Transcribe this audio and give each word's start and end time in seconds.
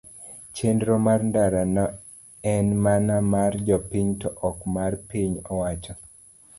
chenro 0.55 0.95
mar 1.07 1.19
ndara 1.29 1.61
no 1.75 1.85
en 2.53 2.65
mana 2.83 3.15
mar 3.33 3.51
jopiny 3.67 4.09
to 4.21 4.29
ok 4.49 4.57
mar 4.75 4.91
piny 5.09 5.33
owacho. 5.51 5.93